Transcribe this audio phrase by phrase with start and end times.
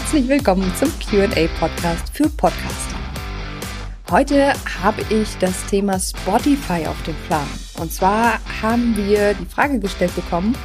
[0.00, 2.96] herzlich willkommen zum QA Podcast für Podcaster.
[4.10, 7.46] Heute habe ich das Thema Spotify auf dem Plan.
[7.78, 10.56] Und zwar haben wir die Frage gestellt bekommen,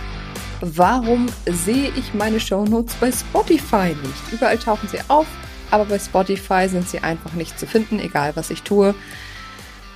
[0.62, 4.32] warum sehe ich meine Shownotes bei Spotify nicht?
[4.32, 5.28] Überall tauchen sie auf,
[5.70, 8.96] aber bei Spotify sind sie einfach nicht zu finden, egal was ich tue.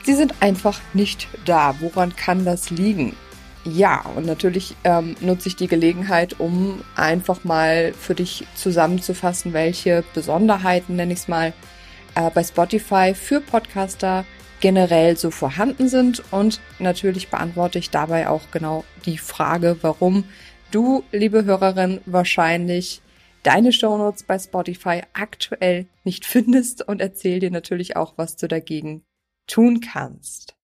[0.03, 1.75] Sie sind einfach nicht da.
[1.79, 3.15] Woran kann das liegen?
[3.65, 10.03] Ja, und natürlich ähm, nutze ich die Gelegenheit, um einfach mal für dich zusammenzufassen, welche
[10.13, 11.53] Besonderheiten, nenne ich es mal,
[12.15, 14.25] äh, bei Spotify für Podcaster
[14.61, 16.23] generell so vorhanden sind.
[16.31, 20.23] Und natürlich beantworte ich dabei auch genau die Frage, warum
[20.71, 23.01] du, liebe Hörerin, wahrscheinlich
[23.43, 29.03] deine Shownotes bei Spotify aktuell nicht findest und erzähle dir natürlich auch, was du dagegen
[29.47, 30.55] tun kannst.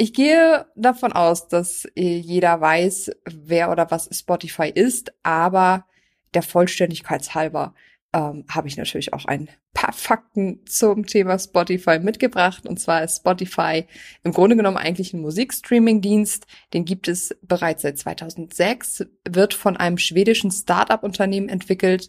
[0.00, 5.86] Ich gehe davon aus, dass äh, jeder weiß, wer oder was Spotify ist, aber
[6.34, 7.74] der Vollständigkeit halber
[8.12, 12.64] ähm, habe ich natürlich auch ein paar Fakten zum Thema Spotify mitgebracht.
[12.64, 13.86] Und zwar ist Spotify
[14.22, 16.46] im Grunde genommen eigentlich ein Musikstreaming-Dienst.
[16.74, 22.08] Den gibt es bereits seit 2006, wird von einem schwedischen Start-up-Unternehmen entwickelt.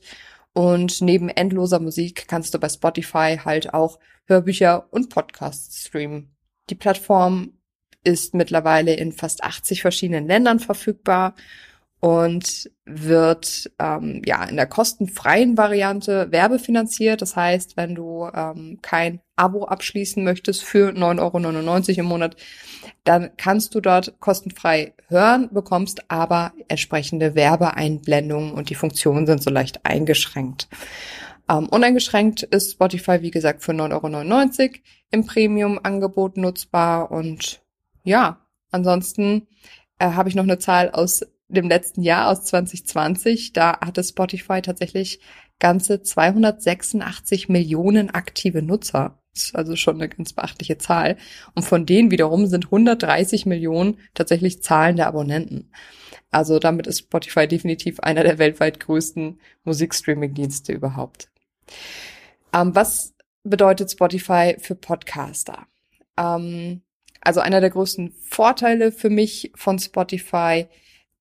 [0.54, 6.36] Und neben endloser Musik kannst du bei Spotify halt auch Hörbücher und Podcasts streamen.
[6.70, 7.54] Die Plattform
[8.04, 11.36] ist mittlerweile in fast 80 verschiedenen Ländern verfügbar
[12.00, 17.22] und wird ähm, ja in der kostenfreien Variante werbefinanziert.
[17.22, 22.38] Das heißt, wenn du ähm, kein Abo abschließen möchtest für 9,99 Euro im Monat,
[23.04, 29.50] dann kannst du dort kostenfrei hören, bekommst aber entsprechende Werbeeinblendungen und die Funktionen sind so
[29.50, 30.70] leicht eingeschränkt.
[31.50, 34.72] Ähm, uneingeschränkt ist Spotify, wie gesagt, für 9,99 Euro
[35.12, 37.62] im Premium-Angebot nutzbar und
[38.04, 39.48] ja, ansonsten
[39.98, 43.54] äh, habe ich noch eine Zahl aus dem letzten Jahr, aus 2020.
[43.54, 45.20] Da hatte Spotify tatsächlich
[45.60, 49.20] ganze 286 Millionen aktive Nutzer.
[49.34, 51.18] Das ist also schon eine ganz beachtliche Zahl.
[51.56, 55.72] Und von denen wiederum sind 130 Millionen tatsächlich zahlende Abonnenten.
[56.32, 61.30] Also damit ist Spotify definitiv einer der weltweit größten Musikstreaming-Dienste überhaupt.
[62.54, 65.68] Ähm, was bedeutet Spotify für Podcaster?
[66.18, 66.82] Ähm,
[67.22, 70.68] also einer der größten Vorteile für mich von Spotify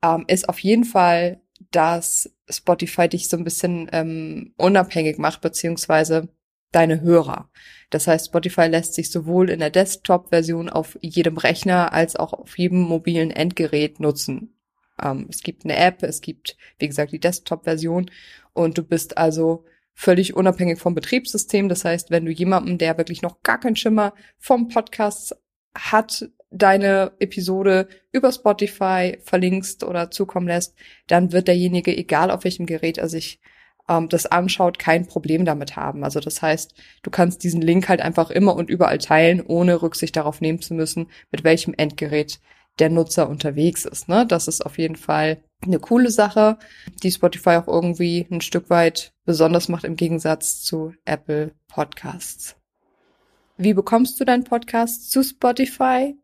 [0.02, 6.28] ähm, ist auf jeden Fall, dass Spotify dich so ein bisschen ähm, unabhängig macht, beziehungsweise
[6.72, 7.50] deine Hörer.
[7.90, 12.58] Das heißt, Spotify lässt sich sowohl in der Desktop-Version auf jedem Rechner als auch auf
[12.58, 14.54] jedem mobilen Endgerät nutzen.
[15.02, 18.10] Ähm, es gibt eine App, es gibt, wie gesagt, die Desktop-Version
[18.52, 21.68] und du bist also völlig unabhängig vom Betriebssystem.
[21.68, 25.36] Das heißt, wenn du jemandem, der wirklich noch gar keinen Schimmer vom Podcast
[25.78, 30.74] hat, deine Episode über Spotify verlinkst oder zukommen lässt,
[31.06, 33.40] dann wird derjenige, egal auf welchem Gerät er sich
[33.88, 36.04] ähm, das anschaut, kein Problem damit haben.
[36.04, 40.16] Also das heißt, du kannst diesen Link halt einfach immer und überall teilen, ohne Rücksicht
[40.16, 42.40] darauf nehmen zu müssen, mit welchem Endgerät
[42.78, 44.08] der Nutzer unterwegs ist.
[44.08, 44.26] Ne?
[44.26, 46.58] Das ist auf jeden Fall eine coole Sache,
[47.02, 52.57] die Spotify auch irgendwie ein Stück weit besonders macht im Gegensatz zu Apple Podcasts.
[53.60, 56.14] Wie bekommst du deinen Podcast zu Spotify?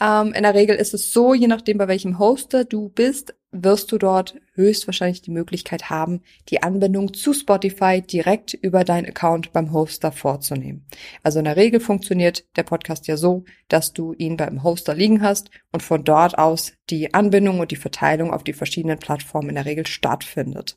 [0.00, 3.92] Ähm, in der Regel ist es so, je nachdem bei welchem Hoster du bist, wirst
[3.92, 9.72] du dort höchstwahrscheinlich die Möglichkeit haben, die Anbindung zu Spotify direkt über deinen Account beim
[9.72, 10.84] Hoster vorzunehmen.
[11.22, 15.22] Also in der Regel funktioniert der Podcast ja so, dass du ihn beim Hoster liegen
[15.22, 19.54] hast und von dort aus die Anbindung und die Verteilung auf die verschiedenen Plattformen in
[19.54, 20.76] der Regel stattfindet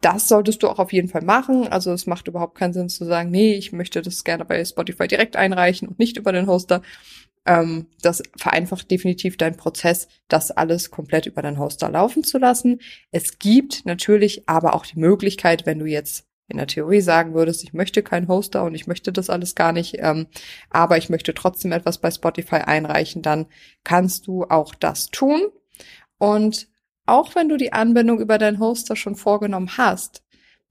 [0.00, 1.68] das solltest du auch auf jeden Fall machen.
[1.68, 5.08] Also es macht überhaupt keinen Sinn zu sagen, nee, ich möchte das gerne bei Spotify
[5.08, 6.82] direkt einreichen und nicht über den Hoster.
[7.46, 12.80] Ähm, das vereinfacht definitiv deinen Prozess, das alles komplett über den Hoster laufen zu lassen.
[13.10, 17.64] Es gibt natürlich aber auch die Möglichkeit, wenn du jetzt in der Theorie sagen würdest,
[17.64, 20.26] ich möchte keinen Hoster und ich möchte das alles gar nicht, ähm,
[20.70, 23.46] aber ich möchte trotzdem etwas bei Spotify einreichen, dann
[23.82, 25.40] kannst du auch das tun.
[26.18, 26.68] Und
[27.06, 30.22] auch wenn du die Anbindung über deinen Hoster schon vorgenommen hast,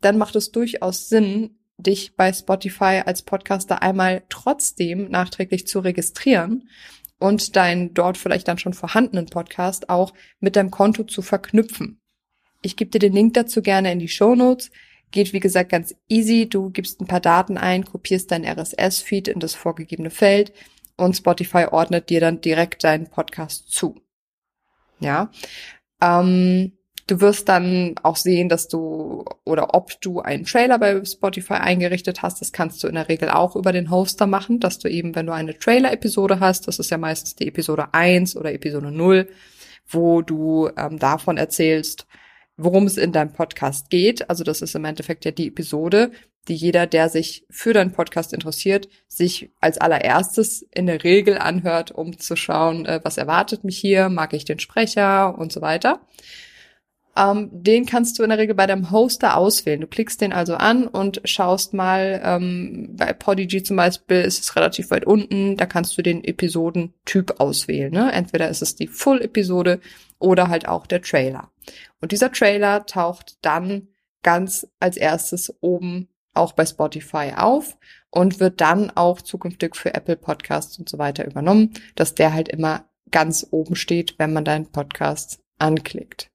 [0.01, 6.69] dann macht es durchaus Sinn, dich bei Spotify als Podcaster einmal trotzdem nachträglich zu registrieren
[7.19, 12.01] und deinen dort vielleicht dann schon vorhandenen Podcast auch mit deinem Konto zu verknüpfen.
[12.61, 14.71] Ich gebe dir den Link dazu gerne in die Show Notes.
[15.11, 16.49] Geht wie gesagt ganz easy.
[16.49, 20.51] Du gibst ein paar Daten ein, kopierst dein RSS-Feed in das vorgegebene Feld
[20.97, 24.01] und Spotify ordnet dir dann direkt deinen Podcast zu.
[24.99, 25.29] Ja,
[26.01, 26.73] ähm,
[27.07, 32.21] du wirst dann auch sehen, dass du oder ob du einen Trailer bei Spotify eingerichtet
[32.21, 32.41] hast.
[32.41, 35.27] Das kannst du in der Regel auch über den Hoster machen, dass du eben, wenn
[35.27, 39.27] du eine Trailer-Episode hast, das ist ja meistens die Episode 1 oder Episode 0,
[39.87, 42.07] wo du ähm, davon erzählst,
[42.57, 44.29] worum es in deinem Podcast geht.
[44.29, 46.11] Also das ist im Endeffekt ja die Episode,
[46.47, 51.91] die jeder, der sich für deinen Podcast interessiert, sich als allererstes in der Regel anhört,
[51.91, 56.01] um zu schauen, äh, was erwartet mich hier, mag ich den Sprecher und so weiter.
[57.17, 59.79] Ähm, den kannst du in der Regel bei deinem Hoster auswählen.
[59.79, 64.55] Du klickst den also an und schaust mal, ähm, bei Podigy zum Beispiel ist es
[64.55, 67.93] relativ weit unten, da kannst du den Episodentyp auswählen.
[67.93, 68.11] Ne?
[68.11, 69.79] Entweder ist es die Full-Episode
[70.19, 71.51] oder halt auch der Trailer.
[72.01, 73.87] Und dieser Trailer taucht dann
[74.21, 77.77] ganz als erstes oben auch bei Spotify auf
[78.09, 82.49] und wird dann auch zukünftig für Apple Podcasts und so weiter übernommen, dass der halt
[82.49, 86.29] immer ganz oben steht, wenn man deinen Podcast anklickt.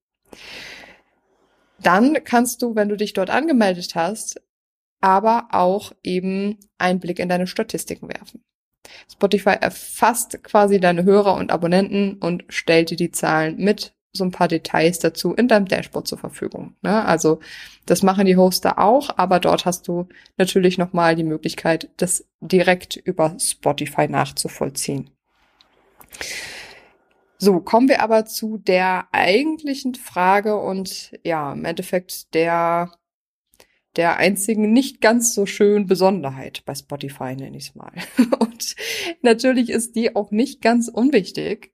[1.82, 4.40] Dann kannst du, wenn du dich dort angemeldet hast,
[5.00, 8.44] aber auch eben einen Blick in deine Statistiken werfen.
[9.10, 14.30] Spotify erfasst quasi deine Hörer und Abonnenten und stellt dir die Zahlen mit so ein
[14.30, 16.74] paar Details dazu in deinem Dashboard zur Verfügung.
[16.82, 17.04] Ne?
[17.04, 17.40] Also
[17.86, 22.96] das machen die Hoster auch, aber dort hast du natürlich nochmal die Möglichkeit, das direkt
[22.96, 25.10] über Spotify nachzuvollziehen.
[27.38, 32.92] So, kommen wir aber zu der eigentlichen Frage und ja, im Endeffekt der,
[33.96, 37.92] der einzigen nicht ganz so schönen Besonderheit bei Spotify, nenne ich es mal.
[38.38, 38.76] Und
[39.22, 41.72] natürlich ist die auch nicht ganz unwichtig,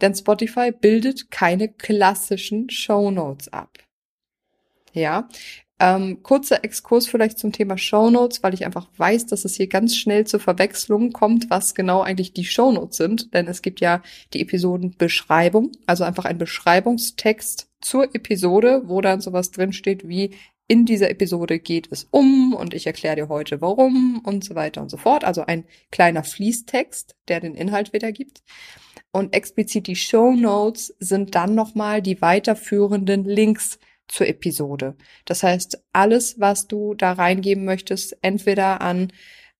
[0.00, 3.78] denn Spotify bildet keine klassischen Show Notes ab.
[4.92, 5.28] Ja,
[5.80, 9.66] ähm, kurzer Exkurs vielleicht zum Thema Show Notes, weil ich einfach weiß, dass es hier
[9.66, 13.34] ganz schnell zur Verwechslung kommt, was genau eigentlich die Show Notes sind.
[13.34, 14.00] Denn es gibt ja
[14.32, 20.30] die Episodenbeschreibung, also einfach ein Beschreibungstext zur Episode, wo dann sowas drinsteht wie
[20.66, 24.80] in dieser Episode geht es um und ich erkläre dir heute warum und so weiter
[24.80, 25.24] und so fort.
[25.24, 28.42] Also ein kleiner Fließtext, der den Inhalt wiedergibt.
[29.12, 33.78] Und explizit die Show Notes sind dann nochmal die weiterführenden Links
[34.08, 34.96] zur Episode.
[35.24, 39.12] Das heißt, alles, was du da reingeben möchtest, entweder an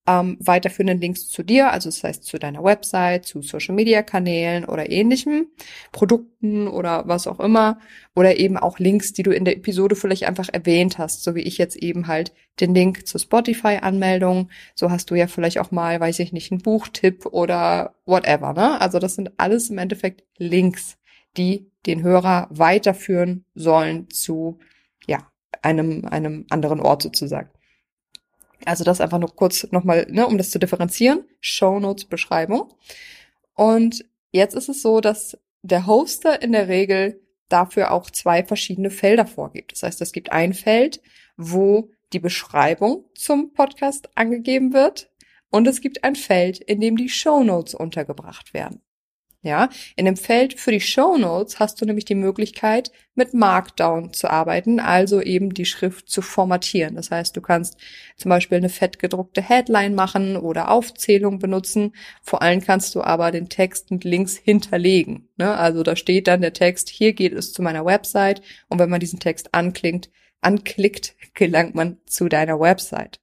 [0.06, 4.64] ähm, weiterführenden Links zu dir, also das heißt zu deiner Website, zu Social Media Kanälen
[4.66, 5.46] oder ähnlichem,
[5.92, 7.78] Produkten oder was auch immer,
[8.14, 11.40] oder eben auch Links, die du in der Episode vielleicht einfach erwähnt hast, so wie
[11.40, 15.70] ich jetzt eben halt den Link zur Spotify Anmeldung, so hast du ja vielleicht auch
[15.70, 18.80] mal, weiß ich nicht, einen Buchtipp oder whatever, ne?
[18.80, 20.98] Also das sind alles im Endeffekt Links,
[21.36, 24.58] die den Hörer weiterführen sollen zu,
[25.06, 25.30] ja,
[25.62, 27.50] einem, einem anderen Ort sozusagen.
[28.66, 31.24] Also das einfach nur kurz nochmal, ne, um das zu differenzieren.
[31.40, 32.72] Show Notes Beschreibung.
[33.54, 38.90] Und jetzt ist es so, dass der Hoster in der Regel dafür auch zwei verschiedene
[38.90, 39.72] Felder vorgibt.
[39.72, 41.00] Das heißt, es gibt ein Feld,
[41.36, 45.10] wo die Beschreibung zum Podcast angegeben wird
[45.50, 48.80] und es gibt ein Feld, in dem die Show Notes untergebracht werden.
[49.44, 54.14] Ja, in dem Feld für die Show Notes hast du nämlich die Möglichkeit, mit Markdown
[54.14, 56.96] zu arbeiten, also eben die Schrift zu formatieren.
[56.96, 57.76] Das heißt, du kannst
[58.16, 61.94] zum Beispiel eine fett gedruckte Headline machen oder Aufzählung benutzen.
[62.22, 65.28] Vor allem kannst du aber den Text mit Links hinterlegen.
[65.36, 65.54] Ne?
[65.54, 69.00] Also da steht dann der Text, hier geht es zu meiner Website und wenn man
[69.00, 70.08] diesen Text anklingt,
[70.40, 73.20] anklickt, gelangt man zu deiner Website.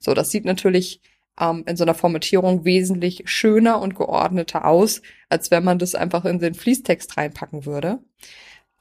[0.00, 1.00] So, das sieht natürlich
[1.40, 6.24] ähm, in so einer Formatierung wesentlich schöner und geordneter aus, als wenn man das einfach
[6.24, 7.98] in den Fließtext reinpacken würde.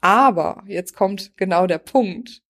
[0.02, 2.42] Aber jetzt kommt genau der Punkt.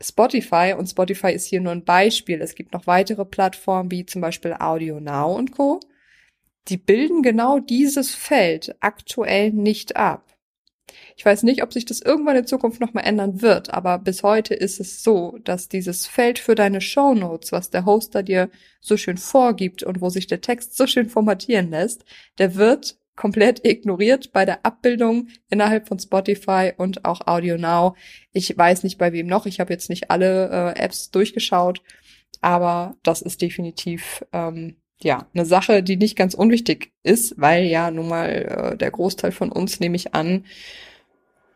[0.00, 2.40] Spotify und Spotify ist hier nur ein Beispiel.
[2.40, 5.80] Es gibt noch weitere Plattformen wie zum Beispiel Audio Now und Co.
[6.68, 10.31] Die bilden genau dieses Feld aktuell nicht ab.
[11.16, 14.54] Ich weiß nicht, ob sich das irgendwann in Zukunft nochmal ändern wird, aber bis heute
[14.54, 18.96] ist es so, dass dieses Feld für deine Show Notes, was der Hoster dir so
[18.96, 22.04] schön vorgibt und wo sich der Text so schön formatieren lässt,
[22.38, 27.96] der wird komplett ignoriert bei der Abbildung innerhalb von Spotify und auch Audio Now.
[28.32, 31.82] Ich weiß nicht bei wem noch, ich habe jetzt nicht alle äh, Apps durchgeschaut,
[32.40, 37.90] aber das ist definitiv ähm, ja eine Sache, die nicht ganz unwichtig ist, weil ja
[37.90, 40.44] nun mal äh, der Großteil von uns, nehme ich an,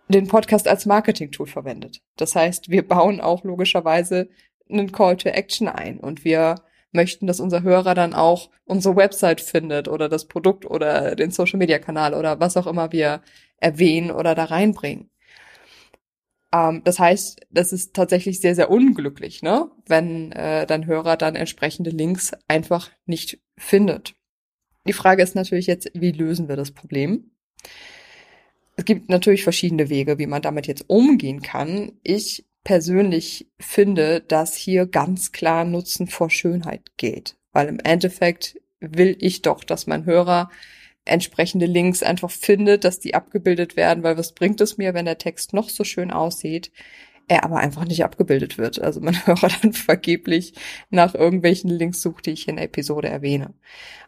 [0.09, 2.01] den Podcast als Marketing-Tool verwendet.
[2.17, 4.29] Das heißt, wir bauen auch logischerweise
[4.71, 6.57] einen Call to Action ein und wir
[6.93, 11.59] möchten, dass unser Hörer dann auch unsere Website findet oder das Produkt oder den Social
[11.59, 13.21] Media Kanal oder was auch immer wir
[13.59, 15.11] erwähnen oder da reinbringen.
[16.53, 19.71] Ähm, das heißt, das ist tatsächlich sehr, sehr unglücklich, ne?
[19.87, 24.15] wenn äh, dein Hörer dann entsprechende Links einfach nicht findet.
[24.87, 27.31] Die Frage ist natürlich jetzt, wie lösen wir das Problem?
[28.77, 31.93] Es gibt natürlich verschiedene Wege, wie man damit jetzt umgehen kann.
[32.03, 39.17] Ich persönlich finde, dass hier ganz klar Nutzen vor Schönheit geht, weil im Endeffekt will
[39.21, 40.51] ich doch, dass mein Hörer
[41.07, 45.19] entsprechende Links einfach findet, dass die abgebildet werden, weil was bringt es mir, wenn der
[45.19, 46.71] Text noch so schön aussieht,
[47.29, 48.81] er aber einfach nicht abgebildet wird.
[48.81, 50.55] Also man höre dann vergeblich
[50.91, 53.55] nach irgendwelchen Links sucht, die ich in der Episode erwähne.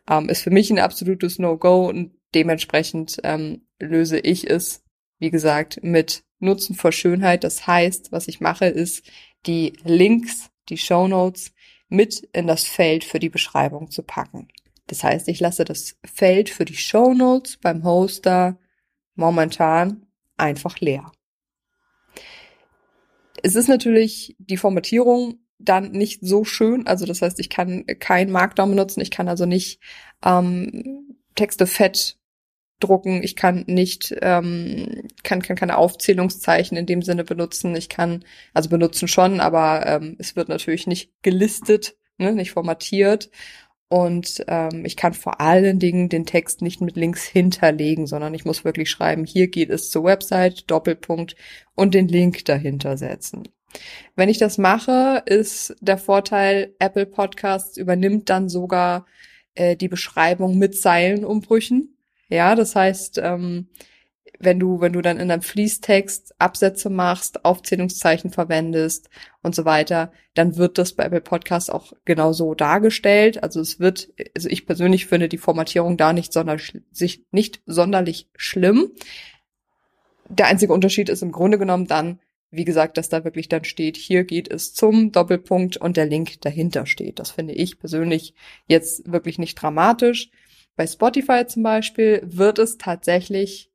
[0.09, 4.85] Ähm, ist für mich ein absolutes No-Go und dementsprechend ähm, löse ich es,
[5.19, 7.45] wie gesagt, mit Nutzen vor Schönheit.
[7.45, 9.11] Das heißt, was ich mache, ist
[9.47, 11.53] die Links, die Show Notes
[11.89, 14.49] mit in das Feld für die Beschreibung zu packen.
[14.89, 18.59] Das heißt, ich lasse das Feld für die Show Notes beim Hoster
[19.15, 21.13] momentan einfach leer.
[23.43, 26.87] Es ist natürlich die Formatierung dann nicht so schön.
[26.87, 29.01] Also das heißt, ich kann kein Markdown benutzen.
[29.01, 29.81] Ich kann also nicht
[30.25, 32.17] ähm, Texte fett
[32.81, 33.23] drucken.
[33.23, 37.75] Ich kann nicht, ähm, kann, kann keine Aufzählungszeichen in dem Sinne benutzen.
[37.75, 43.31] Ich kann, also benutzen schon, aber ähm, es wird natürlich nicht gelistet, ne, nicht formatiert.
[43.89, 48.45] Und ähm, ich kann vor allen Dingen den Text nicht mit Links hinterlegen, sondern ich
[48.45, 51.37] muss wirklich schreiben, hier geht es zur Website, Doppelpunkt
[51.75, 53.49] und den Link dahinter setzen.
[54.15, 59.07] Wenn ich das mache, ist der Vorteil, Apple Podcasts übernimmt dann sogar
[59.55, 61.97] äh, die Beschreibung mit Zeilenumbrüchen.
[62.29, 63.69] Ja, das heißt, ähm,
[64.39, 69.11] wenn du, wenn du dann in deinem Fließtext Absätze machst, Aufzählungszeichen verwendest
[69.43, 73.43] und so weiter, dann wird das bei Apple Podcasts auch genauso dargestellt.
[73.43, 78.29] Also es wird, also ich persönlich finde die Formatierung da nicht sonderlich, sich nicht sonderlich
[78.37, 78.93] schlimm.
[80.29, 83.97] Der einzige Unterschied ist im Grunde genommen dann, wie gesagt, dass da wirklich dann steht,
[83.97, 87.19] hier geht es zum Doppelpunkt und der Link dahinter steht.
[87.19, 88.35] Das finde ich persönlich
[88.67, 90.31] jetzt wirklich nicht dramatisch.
[90.77, 93.68] Bei Spotify zum Beispiel wird es tatsächlich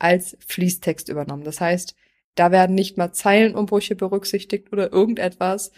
[0.00, 1.44] als Fließtext übernommen.
[1.44, 1.94] Das heißt,
[2.34, 5.72] da werden nicht mal Zeilenumbrüche berücksichtigt oder irgendetwas.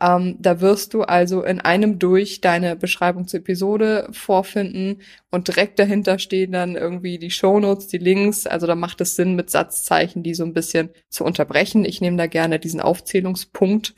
[0.00, 5.78] Ähm, da wirst du also in einem durch deine Beschreibung zur Episode vorfinden und direkt
[5.78, 8.46] dahinter stehen dann irgendwie die Shownotes, die Links.
[8.46, 11.84] Also da macht es Sinn, mit Satzzeichen die so ein bisschen zu unterbrechen.
[11.84, 13.94] Ich nehme da gerne diesen Aufzählungspunkt,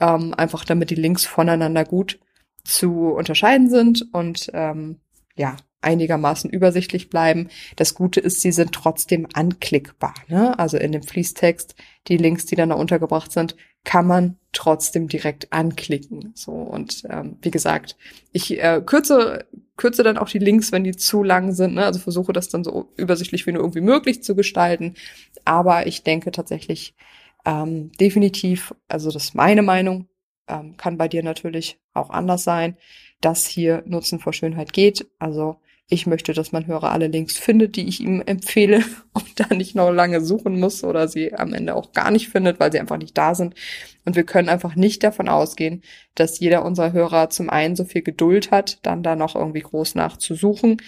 [0.00, 2.20] ähm, einfach damit die Links voneinander gut
[2.64, 5.00] zu unterscheiden sind und ähm,
[5.34, 7.48] ja, einigermaßen übersichtlich bleiben.
[7.76, 10.14] Das Gute ist, sie sind trotzdem anklickbar.
[10.28, 10.58] Ne?
[10.58, 11.74] Also in dem Fließtext,
[12.08, 16.32] die Links, die dann da untergebracht sind, kann man trotzdem direkt anklicken.
[16.34, 17.96] So und ähm, wie gesagt,
[18.32, 19.46] ich äh, kürze
[19.76, 21.74] kürze dann auch die Links, wenn die zu lang sind.
[21.74, 21.84] Ne?
[21.84, 24.94] Also versuche das dann so übersichtlich wie nur irgendwie möglich zu gestalten.
[25.44, 26.94] Aber ich denke tatsächlich
[27.44, 30.08] ähm, definitiv, also das ist meine Meinung,
[30.46, 32.76] ähm, kann bei dir natürlich auch anders sein,
[33.20, 35.06] dass hier Nutzen vor Schönheit geht.
[35.18, 35.56] Also
[35.88, 39.74] ich möchte, dass mein Hörer alle Links findet, die ich ihm empfehle und da nicht
[39.74, 42.98] noch lange suchen muss oder sie am Ende auch gar nicht findet, weil sie einfach
[42.98, 43.54] nicht da sind.
[44.04, 45.82] Und wir können einfach nicht davon ausgehen,
[46.14, 49.94] dass jeder unserer Hörer zum einen so viel Geduld hat, dann da noch irgendwie groß
[49.94, 50.78] nachzusuchen.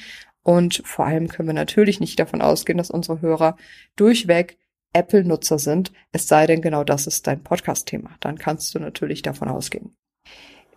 [0.43, 3.57] Und vor allem können wir natürlich nicht davon ausgehen, dass unsere Hörer
[3.97, 4.59] durchweg
[4.95, 8.17] Apple-Nutzer sind, es sei denn, genau das ist dein Podcast-Thema.
[8.21, 9.97] Dann kannst du natürlich davon ausgehen.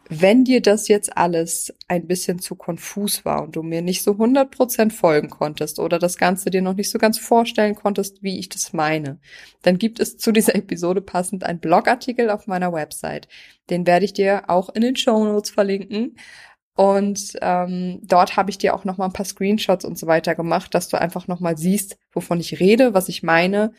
[0.10, 4.12] Wenn dir das jetzt alles ein bisschen zu konfus war und du mir nicht so
[4.12, 8.48] 100% folgen konntest oder das Ganze dir noch nicht so ganz vorstellen konntest, wie ich
[8.48, 9.20] das meine,
[9.64, 13.28] dann gibt es zu dieser Episode passend einen Blogartikel auf meiner Website.
[13.70, 16.16] Den werde ich dir auch in den Show Notes verlinken.
[16.78, 20.36] Und ähm, dort habe ich dir auch noch mal ein paar Screenshots und so weiter
[20.36, 23.74] gemacht, dass du einfach noch mal siehst, wovon ich rede, was ich meine,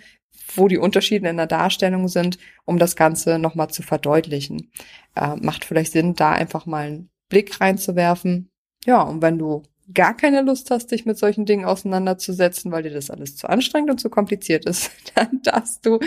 [0.55, 4.71] wo die Unterschiede in der Darstellung sind, um das Ganze nochmal zu verdeutlichen.
[5.15, 8.51] Äh, macht vielleicht Sinn, da einfach mal einen Blick reinzuwerfen.
[8.85, 12.93] Ja, und wenn du gar keine Lust hast, dich mit solchen Dingen auseinanderzusetzen, weil dir
[12.93, 15.99] das alles zu anstrengend und zu kompliziert ist, dann darfst du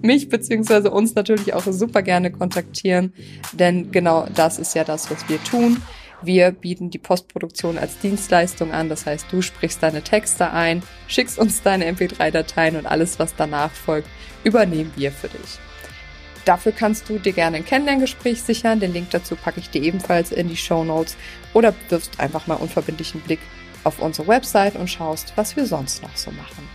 [0.00, 3.12] mich beziehungsweise uns natürlich auch super gerne kontaktieren,
[3.52, 5.78] denn genau das ist ja das, was wir tun.
[6.22, 8.88] Wir bieten die Postproduktion als Dienstleistung an.
[8.88, 13.70] Das heißt, du sprichst deine Texte ein, schickst uns deine MP3-Dateien und alles, was danach
[13.70, 14.08] folgt,
[14.42, 15.58] übernehmen wir für dich.
[16.44, 18.80] Dafür kannst du dir gerne ein Kennenlerngespräch sichern.
[18.80, 21.16] Den Link dazu packe ich dir ebenfalls in die Show Notes
[21.52, 23.40] oder wirfst einfach mal unverbindlichen Blick
[23.84, 26.68] auf unsere Website und schaust, was wir sonst noch so machen.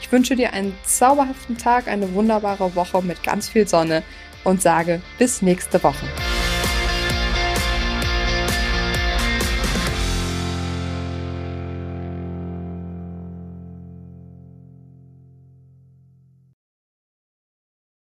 [0.00, 4.02] Ich wünsche dir einen zauberhaften Tag, eine wunderbare Woche mit ganz viel Sonne
[4.44, 6.06] und sage bis nächste Woche.